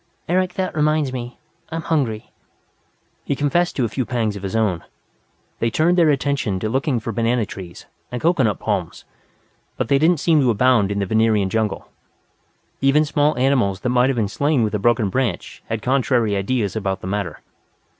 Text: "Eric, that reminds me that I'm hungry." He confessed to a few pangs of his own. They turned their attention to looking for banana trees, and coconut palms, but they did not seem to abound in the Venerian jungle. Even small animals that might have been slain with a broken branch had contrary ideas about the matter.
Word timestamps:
"Eric, 0.27 0.55
that 0.55 0.75
reminds 0.75 1.13
me 1.13 1.37
that 1.69 1.75
I'm 1.75 1.81
hungry." 1.83 2.31
He 3.23 3.35
confessed 3.35 3.75
to 3.75 3.85
a 3.85 3.87
few 3.87 4.03
pangs 4.03 4.35
of 4.35 4.41
his 4.41 4.55
own. 4.55 4.83
They 5.59 5.69
turned 5.69 5.95
their 5.95 6.09
attention 6.09 6.59
to 6.61 6.69
looking 6.69 6.99
for 6.99 7.11
banana 7.11 7.45
trees, 7.45 7.85
and 8.11 8.19
coconut 8.19 8.57
palms, 8.57 9.05
but 9.77 9.89
they 9.89 9.99
did 9.99 10.09
not 10.09 10.19
seem 10.19 10.39
to 10.41 10.49
abound 10.49 10.91
in 10.91 10.97
the 10.97 11.05
Venerian 11.05 11.51
jungle. 11.51 11.87
Even 12.81 13.05
small 13.05 13.37
animals 13.37 13.81
that 13.81 13.89
might 13.89 14.09
have 14.09 14.17
been 14.17 14.27
slain 14.27 14.63
with 14.63 14.73
a 14.73 14.79
broken 14.79 15.09
branch 15.09 15.61
had 15.67 15.83
contrary 15.83 16.35
ideas 16.35 16.75
about 16.75 17.01
the 17.01 17.05
matter. 17.07 17.41